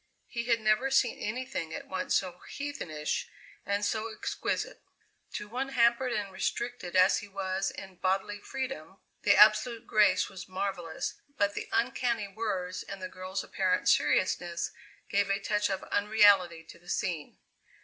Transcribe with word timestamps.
He 0.25 0.45
had 0.45 0.59
never 0.59 0.89
seen 0.89 1.19
anything 1.19 1.71
at 1.75 1.85
once 1.87 2.15
so 2.15 2.41
heathenish 2.49 3.29
and 3.67 3.85
so 3.85 4.07
exquisite. 4.11 4.81
To 5.33 5.47
one 5.47 5.69
hampered 5.69 6.11
and 6.11 6.31
restricted 6.31 6.95
as 6.95 7.19
he 7.19 7.27
was 7.27 7.69
in 7.69 7.97
bodily 7.97 8.39
freedom, 8.39 8.97
the 9.21 9.35
absolute 9.35 9.85
grace 9.85 10.27
was 10.27 10.47
marvellous, 10.49 11.21
but 11.37 11.53
the 11.53 11.69
uncanny 11.71 12.27
words 12.27 12.81
and 12.81 12.99
the 12.99 13.09
girl's 13.09 13.43
apparent 13.43 13.87
seriousness 13.87 14.71
gave 15.07 15.29
a 15.29 15.39
touch 15.39 15.69
of 15.69 15.83
unreality 15.83 16.63
to 16.63 16.79
the 16.79 16.89
scene. 16.89 17.37